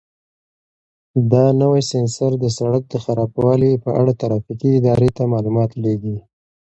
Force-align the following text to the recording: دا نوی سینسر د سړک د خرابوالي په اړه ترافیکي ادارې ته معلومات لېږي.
دا 1.31 1.45
نوی 1.61 1.81
سینسر 1.91 2.31
د 2.39 2.45
سړک 2.57 2.83
د 2.89 2.95
خرابوالي 3.03 3.71
په 3.83 3.89
اړه 3.99 4.13
ترافیکي 4.21 4.69
ادارې 4.79 5.09
ته 5.17 5.23
معلومات 5.33 5.71
لېږي. 5.83 6.17